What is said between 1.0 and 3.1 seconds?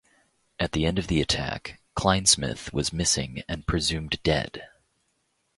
the attack, Kleinsmith was